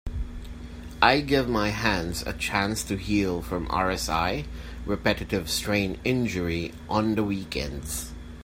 [0.99, 4.47] I give my hands a chance to heal from RSI
[4.83, 8.11] (Repetitive Strain Injury) on the weekends.